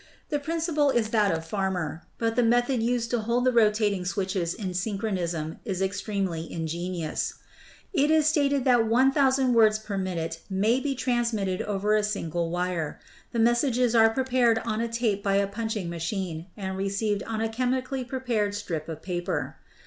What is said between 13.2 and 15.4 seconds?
The messages ■are prepared on a tape by